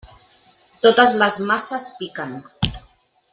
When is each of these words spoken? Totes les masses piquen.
Totes 0.85 1.13
les 1.23 1.37
masses 1.51 1.87
piquen. 1.99 2.35